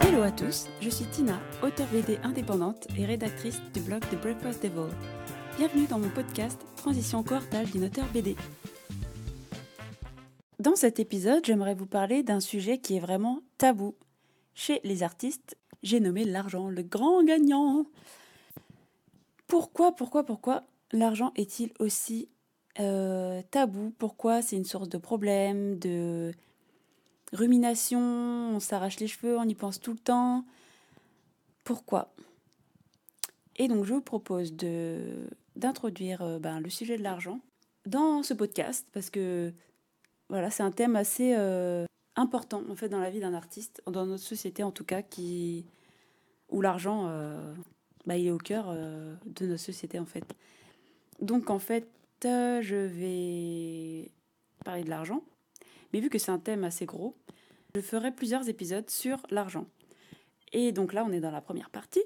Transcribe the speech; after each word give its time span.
Hello 0.00 0.22
à 0.22 0.30
tous, 0.30 0.68
je 0.80 0.88
suis 0.88 1.06
Tina, 1.06 1.40
auteure 1.64 1.88
BD 1.88 2.18
indépendante 2.22 2.86
et 2.96 3.04
rédactrice 3.04 3.60
du 3.74 3.80
blog 3.80 4.00
The 4.12 4.20
Breakfast 4.20 4.62
Devil. 4.62 4.94
Bienvenue 5.58 5.88
dans 5.88 5.98
mon 5.98 6.08
podcast 6.08 6.60
Transition 6.76 7.24
quartale 7.24 7.66
d'une 7.66 7.82
auteur 7.84 8.06
BD. 8.14 8.36
Dans 10.60 10.76
cet 10.76 11.00
épisode, 11.00 11.44
j'aimerais 11.44 11.74
vous 11.74 11.86
parler 11.86 12.22
d'un 12.22 12.38
sujet 12.40 12.78
qui 12.78 12.94
est 12.96 13.00
vraiment 13.00 13.40
tabou. 13.58 13.96
Chez 14.54 14.80
les 14.84 15.02
artistes, 15.02 15.56
j'ai 15.82 15.98
nommé 15.98 16.24
l'argent 16.24 16.68
le 16.68 16.82
grand 16.82 17.24
gagnant. 17.24 17.86
Pourquoi, 19.48 19.90
pourquoi, 19.96 20.24
pourquoi 20.24 20.62
l'argent 20.92 21.32
est-il 21.34 21.72
aussi 21.80 22.28
euh, 22.80 23.42
tabou 23.50 23.92
Pourquoi 23.98 24.42
c'est 24.42 24.56
une 24.56 24.64
source 24.64 24.88
de 24.88 24.98
problème, 24.98 25.78
de 25.78 26.32
rumination 27.32 28.00
On 28.00 28.60
s'arrache 28.60 29.00
les 29.00 29.06
cheveux, 29.06 29.38
on 29.38 29.44
y 29.44 29.54
pense 29.54 29.80
tout 29.80 29.92
le 29.92 29.98
temps. 29.98 30.44
Pourquoi? 31.64 32.12
Et 33.56 33.68
donc 33.68 33.84
je 33.84 33.94
vous 33.94 34.00
propose 34.00 34.54
de 34.54 35.28
d'introduire 35.56 36.20
euh, 36.22 36.38
ben, 36.38 36.60
le 36.60 36.68
sujet 36.68 36.98
de 36.98 37.02
l'argent 37.02 37.40
dans 37.86 38.22
ce 38.22 38.34
podcast 38.34 38.86
parce 38.92 39.08
que 39.08 39.52
voilà, 40.28 40.50
c'est 40.50 40.62
un 40.62 40.70
thème 40.70 40.96
assez 40.96 41.34
euh, 41.34 41.86
important 42.14 42.62
en 42.68 42.76
fait 42.76 42.88
dans 42.90 43.00
la 43.00 43.10
vie 43.10 43.20
d'un 43.20 43.32
artiste, 43.32 43.82
dans 43.86 44.04
notre 44.04 44.22
société 44.22 44.62
en 44.62 44.72
tout 44.72 44.84
cas, 44.84 45.02
qui 45.02 45.64
où 46.50 46.60
l'argent 46.60 47.10
bah, 48.06 48.16
il 48.16 48.26
est 48.26 48.30
au 48.30 48.38
cœur 48.38 48.72
de 48.72 49.46
notre 49.46 49.62
société 49.62 49.98
en 49.98 50.06
fait. 50.06 50.24
Donc 51.20 51.50
en 51.50 51.58
fait, 51.58 51.88
je 52.24 52.76
vais 52.76 54.10
parler 54.64 54.84
de 54.84 54.90
l'argent. 54.90 55.22
Mais 55.92 56.00
vu 56.00 56.08
que 56.08 56.18
c'est 56.18 56.30
un 56.30 56.38
thème 56.38 56.64
assez 56.64 56.86
gros, 56.86 57.16
je 57.74 57.80
ferai 57.80 58.10
plusieurs 58.12 58.48
épisodes 58.48 58.88
sur 58.90 59.18
l'argent. 59.30 59.66
Et 60.52 60.72
donc 60.72 60.92
là, 60.92 61.04
on 61.06 61.12
est 61.12 61.20
dans 61.20 61.30
la 61.30 61.40
première 61.40 61.70
partie 61.70 62.02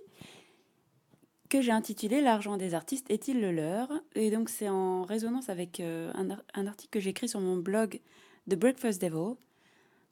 que 1.50 1.60
j'ai 1.60 1.72
intitulée 1.72 2.22
L'argent 2.22 2.56
des 2.56 2.74
artistes 2.74 3.10
est-il 3.10 3.40
le 3.40 3.52
leur? 3.52 3.90
Et 4.14 4.30
donc 4.30 4.48
c'est 4.48 4.68
en 4.68 5.02
résonance 5.02 5.48
avec 5.50 5.80
euh, 5.80 6.10
un, 6.14 6.66
article 6.66 6.90
que 6.90 7.00
j'ai 7.00 7.10
écrit 7.10 7.28
sur 7.28 7.40
mon 7.40 7.56
blog 7.56 8.00
The 8.48 8.54
Breakfast 8.54 9.02
Devil. 9.02 9.34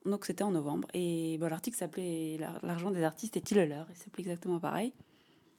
Donc 0.05 0.25
c'était 0.25 0.43
en 0.43 0.51
novembre. 0.51 0.89
Et 0.95 1.39
l'article 1.41 1.77
s'appelait 1.77 2.39
L'argent 2.63 2.91
des 2.91 3.05
artistes 3.05 3.37
est-il 3.37 3.57
le 3.59 3.67
leur? 3.67 3.89
Et 3.89 3.95
c'est 3.95 4.19
exactement 4.19 4.59
pareil. 4.59 4.93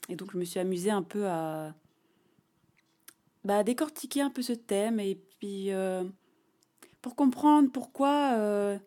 Et 0.10 0.16
donc 0.16 0.34
je 0.34 0.38
me 0.38 0.44
suis 0.44 0.60
amusée 0.60 0.92
un 0.92 1.04
peu 1.04 1.28
à, 1.28 1.74
bah, 3.44 3.64
décortiquer 3.64 4.22
un 4.22 4.30
peu 4.30 4.42
ce 4.42 4.54
thème 4.54 5.00
et 5.00 5.16
puis 5.16 5.72
euh, 5.72 6.04
pour 7.02 7.16
comprendre 7.16 7.72
pourquoi, 7.72 8.34
euh, 8.34 8.78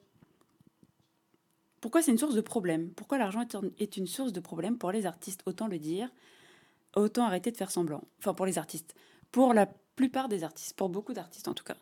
pourquoi 1.80 2.02
c'est 2.02 2.10
une 2.10 2.18
source 2.18 2.34
de 2.34 2.40
problème. 2.40 2.90
Pourquoi 2.90 3.18
l'argent 3.18 3.42
est 3.78 3.96
une 3.96 4.06
source 4.06 4.32
de 4.32 4.40
problème 4.40 4.78
pour 4.78 4.92
les 4.92 5.06
artistes, 5.06 5.42
autant 5.46 5.68
le 5.68 5.78
dire, 5.78 6.10
autant 6.94 7.24
arrêter 7.24 7.50
de 7.50 7.56
faire 7.56 7.70
semblant. 7.70 8.04
Enfin, 8.18 8.34
pour 8.34 8.46
les 8.46 8.58
artistes. 8.58 8.94
Pour 9.30 9.54
la 9.54 9.66
plupart 9.66 10.28
des 10.28 10.44
artistes, 10.44 10.76
pour 10.76 10.90
beaucoup 10.90 11.14
d'artistes 11.14 11.48
en 11.48 11.54
tout 11.54 11.64
cas. 11.64 11.76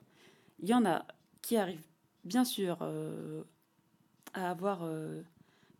Il 0.61 0.69
y 0.69 0.75
en 0.75 0.85
a 0.85 1.05
qui 1.43 1.57
arrivent, 1.57 1.87
bien 2.25 2.45
sûr, 2.45 2.79
euh, 2.83 3.43
à 4.35 4.51
avoir 4.51 4.89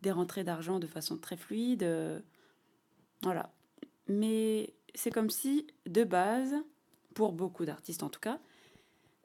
des 0.01 0.11
rentrées 0.11 0.43
d'argent 0.43 0.79
de 0.79 0.87
façon 0.87 1.17
très 1.17 1.37
fluide. 1.37 1.87
voilà. 3.21 3.53
Mais 4.07 4.73
c'est 4.93 5.11
comme 5.11 5.29
si, 5.29 5.67
de 5.85 6.03
base, 6.03 6.55
pour 7.13 7.33
beaucoup 7.33 7.65
d'artistes 7.65 8.03
en 8.03 8.09
tout 8.09 8.19
cas, 8.19 8.39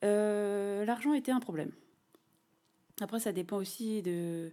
euh, 0.05 0.84
l'argent 0.84 1.15
était 1.15 1.33
un 1.33 1.41
problème. 1.41 1.73
Après, 3.01 3.20
ça 3.20 3.33
dépend 3.33 3.56
aussi 3.56 4.03
de, 4.03 4.53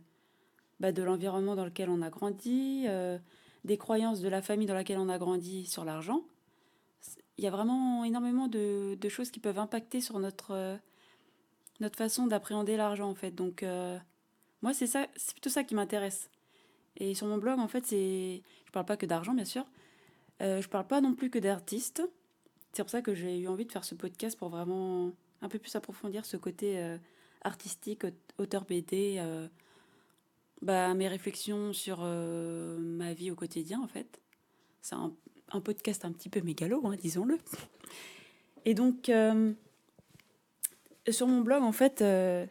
bah, 0.80 0.92
l'environnement 0.92 1.56
dans 1.56 1.66
lequel 1.66 1.90
on 1.90 2.02
a 2.02 2.10
grandi, 2.10 2.86
euh, 2.88 3.18
des 3.64 3.78
croyances 3.78 4.20
de 4.20 4.28
la 4.28 4.42
famille 4.42 4.68
dans 4.68 4.74
laquelle 4.74 4.98
on 4.98 5.10
a 5.10 5.18
grandi 5.18 5.66
sur 5.66 5.86
l'argent. 5.86 6.24
Il 7.38 7.44
y 7.44 7.48
a 7.48 7.52
vraiment 7.52 8.04
énormément 8.04 8.48
de, 8.48 8.98
choses 9.10 9.32
qui 9.32 9.40
peuvent 9.40 9.60
impacter 9.60 10.02
sur 10.02 10.20
notre, 10.20 10.52
euh, 10.52 10.78
notre 11.80 11.98
façon 11.98 12.28
d'appréhender 12.28 12.78
l'argent, 12.78 13.10
en 13.10 13.16
fait. 13.16 13.32
Donc, 13.32 13.66
moi, 14.62 14.74
c'est 14.74 15.08
plutôt 15.34 15.50
ça 15.50 15.64
qui 15.64 15.76
m'intéresse. 15.76 16.30
Et 16.98 17.16
sur 17.16 17.28
mon 17.28 17.38
blog, 17.38 17.60
en 17.60 17.68
fait, 17.68 17.86
c'est, 17.86 18.44
je 18.66 18.72
parle 18.72 18.86
pas 18.86 18.98
que 18.98 19.06
d'argent, 19.06 19.34
bien 19.34 19.46
sûr. 19.46 19.66
je 20.40 20.68
parle 20.68 20.88
pas 20.88 21.02
non 21.02 21.16
plus 21.16 21.30
que 21.30 21.40
d'artistes. 21.40 22.04
C'est 22.74 22.82
pour 22.82 22.90
ça 22.90 23.04
que 23.04 23.14
j'ai 23.14 23.38
eu 23.40 23.48
envie 23.48 23.66
de 23.66 23.72
faire 23.72 23.84
ce 23.84 23.94
podcast 23.94 24.38
pour 24.38 24.50
vraiment 24.50 25.14
un 25.42 25.50
peu 25.50 25.60
plus 25.60 25.76
approfondir 25.76 26.26
ce 26.26 26.38
côté 26.38 26.80
euh, 26.80 26.98
artistique, 27.44 28.04
auteur 28.40 28.66
BD, 28.66 29.18
euh, 29.20 29.48
bah, 30.64 30.96
mes 30.96 31.08
réflexions 31.08 31.72
sur 31.72 32.00
euh, 32.02 32.80
ma 32.80 33.14
vie 33.14 33.30
au 33.30 33.36
quotidien 33.36 33.80
en 33.80 33.88
fait. 33.88 34.20
C'est 34.82 34.96
un, 34.96 35.14
podcast 35.64 36.04
un 36.04 36.12
petit 36.12 36.30
peu 36.30 36.42
mégalo, 36.42 36.82
hein, 36.88 36.96
disons-le. 37.00 37.38
Et 38.66 38.74
donc, 38.74 39.12
sur 41.10 41.28
mon 41.28 41.42
blog, 41.42 41.62
en 41.62 41.72
fait, 41.72 42.00
ce 42.00 42.48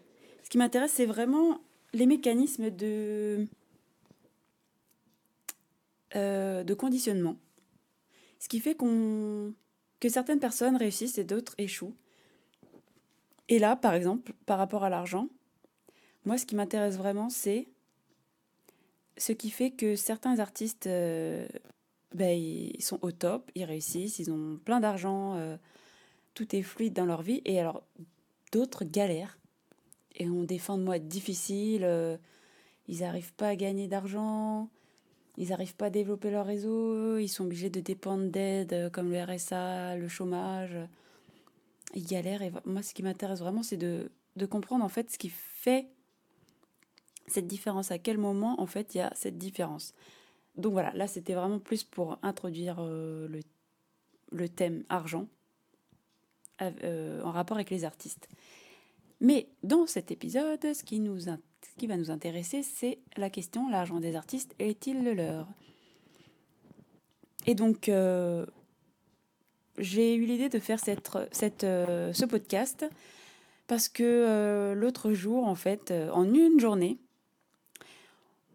qui 0.48 0.56
m'intéresse, 0.56 0.92
c'est 0.92 1.06
vraiment 1.06 1.60
les 1.94 2.06
mécanismes 2.06 2.70
de, 2.70 3.48
de 6.14 6.74
conditionnement. 6.74 7.36
Ce 8.38 8.48
qui 8.48 8.60
fait 8.60 8.76
qu'on 8.76 9.52
que 10.02 10.08
certaines 10.08 10.40
personnes 10.40 10.74
réussissent 10.74 11.16
et 11.16 11.22
d'autres 11.22 11.54
échouent. 11.58 11.94
Et 13.48 13.60
là, 13.60 13.76
par 13.76 13.94
exemple, 13.94 14.32
par 14.46 14.58
rapport 14.58 14.82
à 14.82 14.90
l'argent, 14.90 15.28
moi, 16.24 16.38
ce 16.38 16.44
qui 16.44 16.56
m'intéresse 16.56 16.96
vraiment, 16.96 17.30
c'est 17.30 17.68
ce 19.16 19.30
qui 19.30 19.50
fait 19.50 19.70
que 19.70 19.94
certains 19.94 20.40
artistes, 20.40 20.88
euh, 20.88 21.46
ben, 22.16 22.36
ils 22.36 22.82
sont 22.82 22.98
au 23.02 23.12
top, 23.12 23.48
ils 23.54 23.64
réussissent, 23.64 24.18
ils 24.18 24.32
ont 24.32 24.58
plein 24.64 24.80
d'argent, 24.80 25.36
euh, 25.36 25.56
tout 26.34 26.56
est 26.56 26.62
fluide 26.62 26.94
dans 26.94 27.06
leur 27.06 27.22
vie, 27.22 27.40
et 27.44 27.60
alors 27.60 27.84
d'autres 28.50 28.84
galèrent 28.84 29.38
et 30.16 30.28
ont 30.28 30.42
des 30.42 30.58
fins 30.58 30.78
de 30.78 30.82
mois 30.82 30.98
difficiles, 30.98 31.84
euh, 31.84 32.16
ils 32.88 33.02
n'arrivent 33.02 33.34
pas 33.34 33.50
à 33.50 33.54
gagner 33.54 33.86
d'argent, 33.86 34.68
ils 35.38 35.48
n'arrivent 35.48 35.76
pas 35.76 35.86
à 35.86 35.90
développer 35.90 36.30
leur 36.30 36.46
réseau, 36.46 37.16
ils 37.18 37.28
sont 37.28 37.44
obligés 37.44 37.70
de 37.70 37.80
dépendre 37.80 38.30
d'aides 38.30 38.72
euh, 38.72 38.90
comme 38.90 39.10
le 39.10 39.22
RSA, 39.22 39.96
le 39.96 40.08
chômage. 40.08 40.76
Ils 41.94 42.06
galèrent. 42.06 42.42
Et 42.42 42.52
moi, 42.64 42.82
ce 42.82 42.94
qui 42.94 43.02
m'intéresse 43.02 43.40
vraiment, 43.40 43.62
c'est 43.62 43.76
de, 43.76 44.10
comprendre 44.50 44.84
en 44.84 44.88
fait 44.88 45.10
ce 45.10 45.18
qui 45.18 45.30
fait 45.30 45.88
cette 47.26 47.46
différence. 47.46 47.90
À 47.90 47.98
quel 47.98 48.18
moment, 48.18 48.60
en 48.60 48.66
fait, 48.66 48.94
il 48.94 48.98
y 48.98 49.00
a 49.00 49.12
cette 49.14 49.38
différence. 49.38 49.94
Donc 50.56 50.72
voilà, 50.72 50.92
là, 50.92 51.06
c'était 51.06 51.34
vraiment 51.34 51.58
plus 51.58 51.82
pour 51.82 52.18
introduire 52.22 52.76
euh, 52.80 53.26
le, 53.28 53.40
le, 54.32 54.48
thème 54.50 54.84
argent 54.90 55.28
euh, 56.60 57.22
en 57.22 57.30
rapport 57.30 57.56
avec 57.56 57.70
les 57.70 57.84
artistes. 57.84 58.28
Mais 59.20 59.48
dans 59.62 59.86
cet 59.86 60.10
épisode, 60.10 60.74
ce 60.74 60.82
qui 60.82 61.00
nous 61.00 61.28
intéresse, 61.28 61.51
ce 61.72 61.78
qui 61.78 61.86
va 61.86 61.96
nous 61.96 62.10
intéresser, 62.10 62.62
c'est 62.62 62.98
la 63.16 63.30
question 63.30 63.70
l'argent 63.70 63.98
des 63.98 64.14
artistes 64.14 64.54
est-il 64.58 65.04
le 65.04 65.14
leur? 65.14 65.46
Et 67.46 67.54
donc, 67.54 67.88
euh, 67.88 68.44
j'ai 69.78 70.14
eu 70.14 70.26
l'idée 70.26 70.50
de 70.50 70.58
faire 70.58 70.78
euh, 70.88 72.12
ce 72.12 72.24
podcast 72.26 72.84
parce 73.66 73.88
que 73.88 74.02
euh, 74.02 74.74
l'autre 74.74 75.12
jour, 75.12 75.46
en 75.46 75.54
fait, 75.54 75.92
en 76.12 76.24
une 76.32 76.60
journée, 76.60 76.98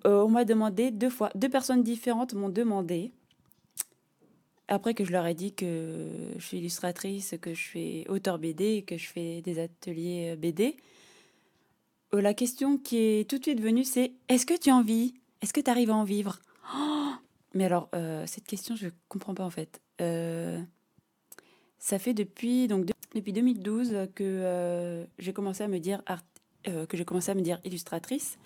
on 0.06 0.30
m'a 0.30 0.46
demandé 0.46 0.92
deux 0.92 1.10
fois, 1.10 1.32
deux 1.36 1.50
personnes 1.50 1.84
différentes 1.84 2.34
m'ont 2.34 2.48
demandé, 2.48 3.12
après 4.70 4.94
que 4.94 5.04
je 5.04 5.12
leur 5.12 5.26
ai 5.26 5.34
dit 5.34 5.54
que 5.54 6.08
je 6.38 6.46
suis 6.46 6.60
illustratrice, 6.60 7.36
que 7.42 7.54
je 7.54 7.62
suis 7.62 8.06
auteur 8.08 8.38
BD, 8.38 8.84
que 8.88 8.96
je 8.96 9.08
fais 9.08 9.42
des 9.42 9.60
ateliers 9.60 10.38
BD, 10.38 10.78
euh, 12.14 12.22
la 12.22 12.34
question 12.34 12.78
qui 12.78 12.98
est 12.98 13.30
tout 13.30 13.38
de 13.38 13.44
suite 13.44 13.62
venue, 13.62 13.84
c'est 13.84 14.14
est-ce 14.30 14.46
que 14.46 14.58
tu 14.58 14.72
en 14.72 14.82
vis 14.82 15.14
Est-ce 15.42 15.54
que 15.54 15.62
tu 15.62 15.70
arrives 15.70 15.90
à 15.90 15.96
en 15.96 16.04
vivre? 16.04 16.40
Mais 17.54 17.66
alors, 17.66 17.90
euh, 17.96 18.26
cette 18.28 18.46
question, 18.46 18.76
je 18.76 18.90
comprends 19.10 19.34
pas 19.34 19.44
en 19.44 19.50
fait. 19.50 19.82
Euh, 20.02 20.62
ça 21.80 22.00
fait 22.00 22.14
depuis, 22.14 22.68
donc, 22.68 22.86
depuis 23.16 23.34
2012 23.34 24.10
que 24.16 25.06
j'ai 25.20 25.34
commencé 25.34 25.64
à 25.64 25.68
me 25.68 25.80
dire 25.80 26.02
commencé 27.06 27.32
à 27.32 27.36
me 27.36 27.42
dire 27.42 27.60
illustratrice. 27.64 28.38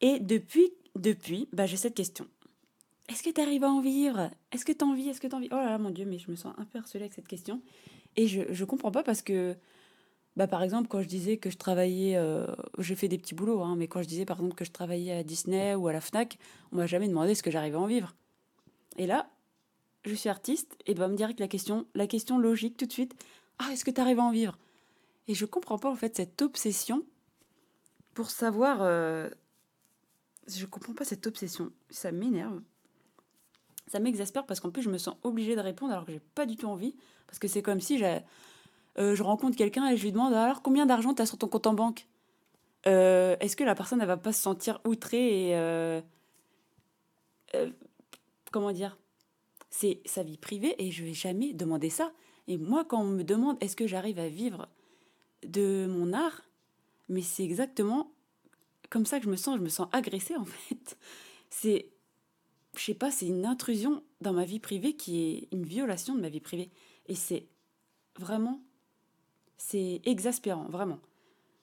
Et 0.00 0.18
depuis, 0.18 0.72
depuis 0.96 1.48
bah, 1.52 1.66
j'ai 1.66 1.76
cette 1.76 1.94
question. 1.94 2.26
Est-ce 3.08 3.22
que 3.22 3.30
tu 3.30 3.40
arrives 3.40 3.64
à 3.64 3.70
en 3.70 3.80
vivre? 3.80 4.30
Est-ce 4.52 4.64
que 4.64 4.72
tu 4.72 4.84
en 4.84 4.94
vis 4.94 5.08
Est-ce 5.08 5.20
que 5.20 5.26
tu 5.26 5.34
en 5.34 5.40
vis 5.40 5.48
Oh 5.50 5.56
là 5.56 5.70
là, 5.70 5.78
mon 5.78 5.90
Dieu, 5.90 6.04
mais 6.04 6.18
je 6.18 6.30
me 6.30 6.36
sens 6.36 6.54
un 6.58 6.64
peu 6.64 6.78
harcelée 6.78 7.04
avec 7.04 7.14
cette 7.14 7.26
question. 7.26 7.60
Et 8.16 8.28
je 8.28 8.40
ne 8.40 8.64
comprends 8.64 8.92
pas 8.92 9.02
parce 9.02 9.22
que 9.22 9.56
bah, 10.36 10.46
par 10.46 10.62
exemple, 10.62 10.88
quand 10.88 11.02
je 11.02 11.08
disais 11.08 11.36
que 11.36 11.50
je 11.50 11.56
travaillais, 11.56 12.16
euh, 12.16 12.46
j'ai 12.78 12.94
fait 12.94 13.08
des 13.08 13.18
petits 13.18 13.34
boulots, 13.34 13.62
hein, 13.62 13.76
mais 13.76 13.88
quand 13.88 14.02
je 14.02 14.08
disais 14.08 14.24
par 14.24 14.38
exemple 14.38 14.54
que 14.54 14.64
je 14.64 14.70
travaillais 14.70 15.12
à 15.12 15.22
Disney 15.22 15.74
ou 15.74 15.88
à 15.88 15.92
la 15.92 16.00
Fnac, 16.00 16.38
on 16.72 16.76
m'a 16.76 16.86
jamais 16.86 17.08
demandé 17.08 17.34
ce 17.34 17.42
que 17.42 17.50
j'arrivais 17.50 17.76
à 17.76 17.80
en 17.80 17.86
vivre. 17.86 18.14
Et 18.96 19.06
là, 19.06 19.28
je 20.04 20.14
suis 20.14 20.28
artiste 20.28 20.76
et 20.86 20.94
dois 20.94 21.08
me 21.08 21.16
dire 21.16 21.34
que 21.34 21.40
la 21.40 21.48
question, 21.48 21.86
la 21.94 22.06
question 22.06 22.38
logique 22.38 22.76
tout 22.76 22.86
de 22.86 22.92
suite, 22.92 23.14
Ah, 23.58 23.72
est-ce 23.72 23.84
que 23.84 23.90
tu 23.90 24.00
arrives 24.00 24.18
à 24.18 24.22
en 24.22 24.30
vivre? 24.30 24.56
Et 25.28 25.34
je 25.34 25.44
comprends 25.44 25.78
pas 25.78 25.90
en 25.90 25.94
fait 25.94 26.16
cette 26.16 26.40
obsession 26.40 27.04
pour 28.14 28.30
savoir. 28.30 28.78
Euh, 28.80 29.28
je 30.48 30.64
comprends 30.66 30.94
pas 30.94 31.04
cette 31.04 31.26
obsession. 31.26 31.70
Ça 31.90 32.10
m'énerve. 32.10 32.60
Ça 33.86 34.00
m'exaspère 34.00 34.46
parce 34.46 34.60
qu'en 34.60 34.70
plus, 34.70 34.82
je 34.82 34.90
me 34.90 34.98
sens 34.98 35.16
obligée 35.22 35.56
de 35.56 35.60
répondre 35.60 35.92
alors 35.92 36.06
que 36.06 36.12
j'ai 36.12 36.22
pas 36.34 36.46
du 36.46 36.56
tout 36.56 36.68
envie. 36.68 36.96
Parce 37.26 37.38
que 37.38 37.48
c'est 37.48 37.62
comme 37.62 37.80
si 37.80 37.98
euh, 38.98 39.14
je 39.14 39.22
rencontre 39.22 39.56
quelqu'un 39.56 39.88
et 39.88 39.96
je 39.96 40.02
lui 40.02 40.12
demande 40.12 40.34
alors 40.34 40.62
combien 40.62 40.86
d'argent 40.86 41.14
tu 41.14 41.22
as 41.22 41.26
sur 41.26 41.38
ton 41.38 41.48
compte 41.48 41.66
en 41.66 41.74
banque? 41.74 42.06
Euh, 42.86 43.36
Est-ce 43.40 43.56
que 43.56 43.64
la 43.64 43.74
personne, 43.74 44.00
elle 44.00 44.06
va 44.06 44.16
pas 44.16 44.32
se 44.32 44.40
sentir 44.40 44.80
outrée 44.86 45.48
et. 45.48 45.56
Euh, 45.56 46.00
comment 48.50 48.72
dire? 48.72 48.98
C'est 49.70 50.00
sa 50.04 50.22
vie 50.22 50.38
privée 50.38 50.74
et 50.78 50.90
je 50.90 51.04
vais 51.04 51.14
jamais 51.14 51.52
demander 51.52 51.90
ça. 51.90 52.12
Et 52.48 52.58
moi, 52.58 52.84
quand 52.84 53.00
on 53.00 53.08
me 53.08 53.22
demande 53.22 53.56
est-ce 53.60 53.76
que 53.76 53.86
j'arrive 53.86 54.18
à 54.18 54.28
vivre 54.28 54.68
de 55.46 55.86
mon 55.88 56.12
art, 56.12 56.42
mais 57.08 57.22
c'est 57.22 57.44
exactement 57.44 58.10
comme 58.88 59.06
ça 59.06 59.18
que 59.18 59.26
je 59.26 59.30
me 59.30 59.36
sens. 59.36 59.58
Je 59.58 59.62
me 59.62 59.68
sens 59.68 59.88
agressée 59.92 60.36
en 60.36 60.44
fait. 60.44 60.98
C'est, 61.50 61.90
je 62.76 62.82
sais 62.82 62.94
pas, 62.94 63.10
c'est 63.10 63.26
une 63.26 63.46
intrusion 63.46 64.02
dans 64.20 64.32
ma 64.32 64.44
vie 64.44 64.60
privée 64.60 64.94
qui 64.94 65.20
est 65.22 65.48
une 65.52 65.64
violation 65.64 66.14
de 66.14 66.20
ma 66.20 66.28
vie 66.28 66.40
privée. 66.40 66.70
Et 67.06 67.14
c'est 67.14 67.46
vraiment, 68.18 68.60
c'est 69.60 70.00
exaspérant, 70.06 70.64
vraiment. 70.70 70.98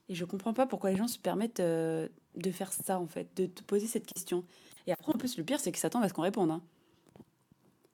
Et 0.08 0.14
je 0.14 0.24
comprends 0.24 0.54
pas 0.54 0.68
pourquoi 0.68 0.92
les 0.92 0.96
gens 0.96 1.08
se 1.08 1.18
permettent 1.18 1.60
euh, 1.60 2.08
de 2.36 2.52
faire 2.52 2.72
ça 2.72 3.00
en 3.00 3.08
fait, 3.08 3.36
de 3.36 3.48
te 3.48 3.64
poser 3.64 3.88
cette 3.88 4.06
question. 4.06 4.46
Et 4.86 4.92
après, 4.92 5.12
en 5.12 5.18
plus, 5.18 5.36
le 5.38 5.44
pire, 5.44 5.60
c'est 5.60 5.72
qu'ils 5.72 5.80
s'attendent 5.80 6.04
à 6.04 6.10
ce 6.10 6.14
qu'on 6.14 6.22
réponde. 6.22 6.52
Hein. 6.52 6.62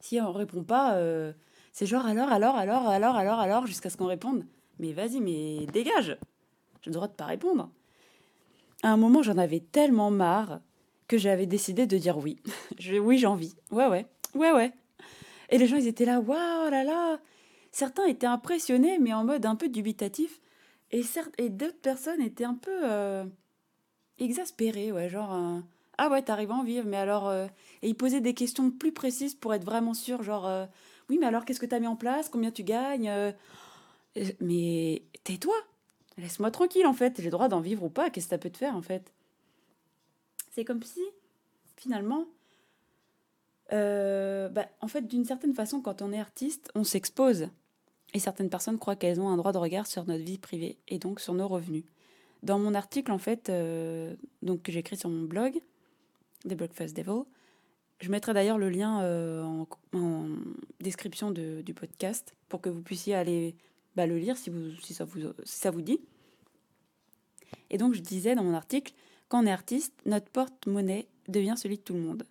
Si 0.02 0.20
on 0.20 0.32
répond 0.34 0.64
pas, 0.64 0.96
euh, 0.96 1.32
c'est 1.72 1.86
genre 1.86 2.06
alors, 2.06 2.30
alors, 2.32 2.58
alors, 2.58 2.88
alors, 2.88 3.16
alors, 3.16 3.40
alors, 3.40 3.66
jusqu'à 3.66 3.90
ce 3.90 3.96
qu'on 3.96 4.06
réponde. 4.06 4.46
Mais 4.78 4.92
vas-y, 4.92 5.22
mais 5.22 5.66
dégage 5.68 6.18
J'ai 6.82 6.92
le 6.92 6.96
droit 6.96 7.08
de 7.08 7.14
pas 7.14 7.26
répondre. 7.26 7.70
À 8.84 8.90
un 8.90 8.98
moment, 8.98 9.24
j'en 9.24 9.38
avais 9.38 9.62
tellement 9.62 10.12
marre 10.12 10.60
que 11.08 11.18
j'avais 11.18 11.46
décidé 11.46 11.88
de 11.88 11.98
dire 11.98 12.18
oui. 12.18 12.42
oui, 13.02 13.18
j'ai 13.18 13.28
envie. 13.28 13.56
Ouais, 13.72 13.88
ouais. 13.88 14.06
Ouais, 14.36 14.52
ouais. 14.52 14.74
Et 15.50 15.58
les 15.58 15.66
gens, 15.66 15.78
ils 15.78 15.88
étaient 15.88 16.06
là, 16.06 16.20
waouh, 16.20 16.70
là 16.70 16.84
là. 16.84 17.20
Certains 17.74 18.06
étaient 18.06 18.28
impressionnés, 18.28 19.00
mais 19.00 19.14
en 19.14 19.24
mode 19.24 19.48
un 19.48 19.56
peu 19.56 19.68
dubitatif. 19.68 20.40
Et, 20.92 21.02
et 21.40 21.50
d'autres 21.50 21.82
personnes 21.82 22.22
étaient 22.22 22.44
un 22.44 22.54
peu 22.54 22.72
euh, 22.84 23.26
exaspérées, 24.20 24.92
ouais, 24.92 25.10
genre, 25.10 25.34
euh, 25.34 25.60
ah 25.98 26.08
ouais, 26.10 26.22
t'arrives 26.22 26.52
à 26.52 26.54
en 26.54 26.64
vivre, 26.64 26.86
mais 26.86 26.98
alors. 26.98 27.28
Euh, 27.28 27.48
et 27.82 27.90
ils 27.90 27.96
posaient 27.96 28.22
des 28.22 28.36
questions 28.36 28.70
plus 28.70 28.92
précises 28.92 29.34
pour 29.34 29.56
être 29.56 29.66
vraiment 29.66 29.96
sûr, 29.96 30.22
genre, 30.22 30.68
oui, 31.10 31.18
mais 31.20 31.26
alors 31.26 31.46
qu'est-ce 31.46 31.60
que 31.60 31.66
t'as 31.66 31.80
mis 31.80 31.88
en 31.88 31.96
place? 31.96 32.30
Combien 32.30 32.52
tu 32.52 32.64
gagnes? 32.64 33.12
Mais 34.40 35.02
tais-toi 35.24 35.56
Laisse-moi 36.20 36.52
tranquille 36.52 36.86
en 36.86 36.94
fait, 36.94 37.16
j'ai 37.18 37.24
le 37.24 37.32
droit 37.32 37.48
d'en 37.48 37.60
vivre 37.60 37.84
ou 37.84 37.90
pas, 37.90 38.12
qu'est-ce 38.12 38.28
que 38.28 38.30
ça 38.30 38.38
peut 38.38 38.52
te 38.52 38.58
faire 38.60 38.76
en 38.76 38.84
fait? 38.84 39.12
C'est 40.52 40.64
comme 40.64 40.84
si, 40.84 41.02
finalement, 41.76 42.28
bah, 43.72 44.68
en 44.80 44.88
fait, 44.88 45.08
d'une 45.08 45.26
certaine 45.26 45.56
façon, 45.56 45.82
quand 45.82 46.04
on 46.04 46.14
est 46.14 46.20
artiste, 46.20 46.70
on 46.76 46.84
s'expose. 46.84 47.50
Et 48.14 48.20
certaines 48.20 48.50
personnes 48.50 48.78
croient 48.78 48.96
qu'elles 48.96 49.20
ont 49.20 49.30
un 49.30 49.38
droit 49.38 49.52
de 49.52 49.58
regard 49.58 49.88
sur 49.88 50.06
notre 50.06 50.24
vie 50.24 50.38
privée 50.38 50.78
et 50.88 51.00
donc 51.00 51.20
sur 51.20 51.34
nos 51.34 51.48
revenus. 51.48 51.84
Dans 52.44 52.60
mon 52.60 52.74
article, 52.74 53.12
en 53.12 53.18
fait, 53.18 53.50
euh, 53.50 54.16
donc, 54.42 54.64
que 54.64 54.72
j'ai 54.72 54.80
écrit 54.80 54.98
sur 54.98 55.10
mon 55.10 55.24
blog, 55.24 55.62
The 56.48 56.54
Breakfast 56.56 56.96
Devil, 56.96 57.24
je 58.02 58.12
mettrai 58.12 58.34
d'ailleurs 58.34 58.58
le 58.58 58.70
lien 58.70 59.02
euh, 59.02 59.42
en, 59.94 60.28
description 60.82 61.32
du 61.32 61.74
podcast 61.74 62.36
pour 62.50 62.60
que 62.60 62.70
vous 62.70 62.82
puissiez 62.82 63.16
aller 63.16 63.56
bah, 63.96 64.06
le 64.06 64.18
lire 64.18 64.36
si, 64.36 64.50
vous, 64.50 64.72
si, 64.82 64.94
ça 64.94 65.06
vous, 65.06 65.22
si 65.46 65.58
ça 65.58 65.72
vous 65.72 65.82
dit. 65.82 66.02
Et 67.70 67.78
donc 67.78 67.94
je 67.94 68.02
disais 68.02 68.36
dans 68.36 68.44
mon 68.44 68.54
article, 68.54 68.94
quand 69.30 69.42
on 69.42 69.46
est 69.46 69.52
artiste, 69.52 69.94
notre 70.06 70.30
porte-monnaie 70.30 71.08
devient 71.30 71.56
celui 71.56 71.78
de 71.78 71.82
tout 71.82 71.94
le 71.94 72.02
monde. 72.02 72.24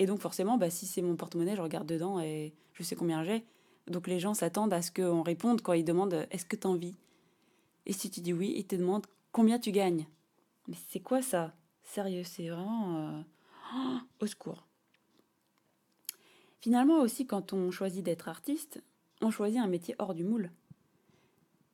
Et 0.00 0.06
donc 0.06 0.20
forcément, 0.20 0.58
bah, 0.58 0.70
si 0.70 0.86
c'est 0.86 1.02
mon 1.02 1.14
porte-monnaie, 1.14 1.54
je 1.54 1.62
regarde 1.62 1.86
dedans 1.86 2.20
et 2.20 2.52
je 2.72 2.82
sais 2.82 2.96
combien 2.96 3.22
j'ai. 3.22 3.44
Donc 3.86 4.06
les 4.06 4.18
gens 4.18 4.34
s'attendent 4.34 4.72
à 4.72 4.82
ce 4.82 4.90
qu'on 4.90 5.22
réponde 5.22 5.60
quand 5.60 5.72
ils 5.72 5.84
demandent 5.84 6.26
est-ce 6.30 6.46
que 6.46 6.56
tu 6.56 6.66
en 6.66 6.74
vis? 6.74 6.96
Et 7.86 7.92
si 7.92 8.10
tu 8.10 8.20
dis 8.20 8.32
oui, 8.32 8.54
ils 8.56 8.66
te 8.66 8.76
demandent 8.76 9.06
combien 9.32 9.58
tu 9.58 9.72
gagnes? 9.72 10.06
Mais 10.68 10.76
c'est 10.88 11.00
quoi 11.00 11.20
ça? 11.20 11.52
Sérieux, 11.82 12.24
c'est 12.24 12.48
vraiment... 12.48 12.96
Euh, 12.96 13.98
au 14.20 14.26
secours. 14.26 14.66
Finalement 16.60 17.00
aussi, 17.00 17.26
quand 17.26 17.52
on 17.52 17.70
choisit 17.70 18.02
d'être 18.02 18.28
artiste, 18.28 18.82
on 19.20 19.30
choisit 19.30 19.60
un 19.60 19.66
métier 19.66 19.94
hors 19.98 20.14
du 20.14 20.24
moule. 20.24 20.50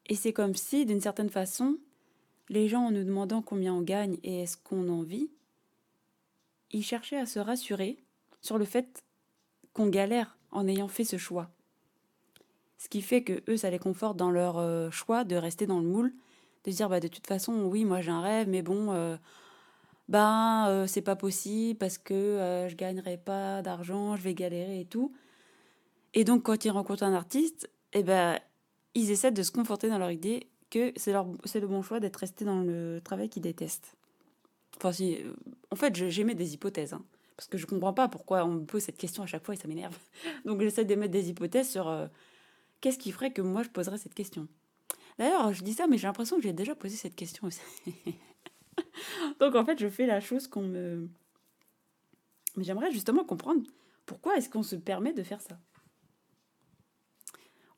Et 0.07 0.17
c'est 0.17 0.33
comme 0.33 0.57
si, 0.57 0.85
d'une 0.85 1.01
certaine 1.01 1.31
façon, 1.31 1.79
les 2.49 2.67
gens, 2.67 2.87
en 2.87 2.91
nous 2.91 3.05
demandant 3.05 3.43
combien 3.43 3.73
on 3.73 3.83
gagne 3.83 4.19
et 4.25 4.43
est-ce 4.43 4.57
qu'on 4.57 4.89
en 4.89 5.03
vit, 5.03 5.31
ils 6.73 6.83
cherchaient 6.83 7.19
à 7.19 7.27
se 7.27 7.39
rassurer 7.39 8.03
sur 8.41 8.59
le 8.59 8.65
fait 8.65 9.05
qu'on 9.73 9.89
galère 9.89 10.37
en 10.51 10.67
ayant 10.67 10.89
fait 10.89 11.05
ce 11.05 11.17
choix. 11.17 11.51
Ce 12.81 12.89
qui 12.89 13.03
fait 13.03 13.23
que 13.23 13.43
eux, 13.47 13.59
ça 13.59 13.69
les 13.69 13.79
conforte 13.79 14.17
dans 14.17 14.31
leur 14.31 14.57
euh, 14.57 14.91
choix 14.91 15.25
de 15.25 15.37
rester 15.37 15.67
dans 15.67 15.81
le 15.81 15.87
moule, 15.87 16.15
de 16.65 16.71
dire 16.71 16.89
bah 16.89 16.99
de 16.99 17.09
toute 17.09 17.27
façon, 17.27 17.53
oui, 17.65 17.85
moi 17.85 18.01
j'ai 18.01 18.11
un 18.11 18.23
rêve, 18.23 18.49
mais 18.49 18.63
bon, 18.63 18.91
euh, 18.93 19.19
ben 20.09 20.67
euh, 20.67 20.87
c'est 20.87 21.03
pas 21.03 21.15
possible 21.15 21.79
parce 21.79 21.99
que 21.99 22.67
je 22.71 22.75
gagnerai 22.77 23.19
pas 23.19 23.61
d'argent, 23.61 24.17
je 24.17 24.23
vais 24.23 24.33
galérer 24.33 24.81
et 24.81 24.87
tout. 24.87 25.13
Et 26.15 26.25
donc 26.25 26.45
quand 26.45 26.65
ils 26.65 26.71
rencontrent 26.71 27.03
un 27.03 27.13
artiste, 27.13 27.71
eh 27.93 28.03
ben 28.03 28.39
ils 28.95 29.11
essaient 29.11 29.31
de 29.31 29.43
se 29.43 29.51
conforter 29.53 29.91
dans 29.91 29.99
leur 29.99 30.11
idée 30.11 30.49
que 30.71 30.95
c'est 30.97 31.13
le 31.13 31.67
bon 31.67 31.83
choix 31.83 32.01
d'être 32.01 32.17
resté 32.17 32.47
dans 32.47 32.61
le 32.63 33.03
travail 33.05 33.29
qu'ils 33.29 33.43
détestent. 33.43 33.95
Enfin, 34.79 34.93
si, 34.93 35.19
en 35.71 35.77
fait, 35.77 35.95
j'émets 36.09 36.35
des 36.35 36.55
hypothèses, 36.55 36.95
hein, 36.95 37.05
parce 37.37 37.47
que 37.47 37.59
je 37.59 37.67
comprends 37.67 37.93
pas 37.93 38.09
pourquoi 38.09 38.47
on 38.47 38.53
me 38.53 38.65
pose 38.65 38.83
cette 38.83 38.97
question 38.97 39.23
à 39.23 39.27
chaque 39.27 39.45
fois 39.45 39.53
et 39.53 39.59
ça 39.59 39.69
m'énerve. 39.69 39.99
Donc 40.47 40.63
j'essaie 40.63 40.87
d'émettre 40.87 41.13
des 41.13 41.29
hypothèses 41.29 41.69
sur 41.69 41.91
qu'est-ce 42.81 42.99
qui 42.99 43.13
ferait 43.13 43.33
que 43.33 43.43
moi 43.43 43.63
je 43.63 43.69
poserais 43.69 43.99
cette 43.99 44.15
question? 44.15 44.49
D'ailleurs, 45.19 45.53
je 45.53 45.63
dis 45.63 45.75
ça, 45.75 45.87
mais 45.87 45.99
j'ai 45.99 46.07
l'impression 46.07 46.37
que 46.37 46.43
j'ai 46.43 46.53
déjà 46.53 46.75
posé 46.75 46.97
cette 46.97 47.15
question 47.15 47.47
aussi. 47.47 47.61
Donc 49.41 49.55
en 49.55 49.65
fait, 49.65 49.79
je 49.79 49.89
fais 49.89 50.07
la 50.07 50.21
chose 50.21 50.47
qu'on 50.47 50.63
me... 50.63 51.09
Mais 52.57 52.65
j'aimerais 52.65 52.91
justement 52.91 53.25
comprendre 53.25 53.63
pourquoi 54.07 54.37
est-ce 54.37 54.49
qu'on 54.49 54.63
se 54.63 54.77
permet 54.77 55.13
de 55.13 55.23
faire 55.23 55.41
ça. 55.41 55.59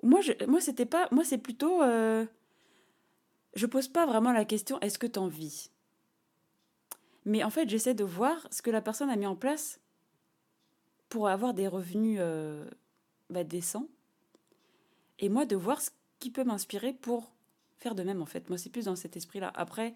Moi, 0.02 0.20
moi 0.48 0.60
c'était 0.60 0.86
pas, 0.86 1.08
moi 1.10 1.24
c'est 1.24 1.38
plutôt, 1.38 1.82
euh, 1.82 2.24
je 3.54 3.66
pose 3.66 3.88
pas 3.88 4.06
vraiment 4.06 4.32
la 4.32 4.44
question 4.44 4.80
est-ce 4.80 4.98
que 4.98 5.06
tu 5.06 5.18
en 5.18 5.28
vis? 5.28 5.70
Mais 7.24 7.44
en 7.44 7.50
fait, 7.50 7.68
j'essaie 7.68 7.94
de 7.94 8.04
voir 8.04 8.46
ce 8.50 8.62
que 8.62 8.70
la 8.70 8.80
personne 8.80 9.10
a 9.10 9.16
mis 9.16 9.26
en 9.26 9.36
place 9.36 9.80
pour 11.08 11.28
avoir 11.28 11.54
des 11.54 11.68
revenus 11.68 12.18
euh, 12.20 12.68
bah, 13.30 13.44
décents. 13.44 13.88
Et 15.22 15.30
moi, 15.30 15.46
de 15.46 15.56
voir 15.56 15.80
ce 15.80 15.90
qui 16.18 16.30
peut 16.30 16.44
m'inspirer 16.44 16.92
pour 16.92 17.32
faire 17.78 17.94
de 17.94 18.02
même, 18.02 18.20
en 18.20 18.26
fait. 18.26 18.50
Moi, 18.50 18.58
c'est 18.58 18.68
plus 18.68 18.84
dans 18.84 18.96
cet 18.96 19.16
esprit-là. 19.16 19.50
Après, 19.54 19.94